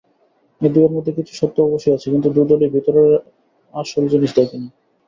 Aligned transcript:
এ 0.61 0.67
দুয়ের 0.69 0.91
মধ্যে 0.95 1.11
কিছু 1.17 1.33
সত্য 1.35 1.57
অবশ্যই 1.61 1.95
আছে, 1.95 2.07
কিন্তু 2.13 2.27
দু-দলেই 2.35 2.73
ভেতরের 2.75 3.11
আসল 3.73 4.03
জিনিষ 4.11 4.31
দেখেনি। 4.39 4.67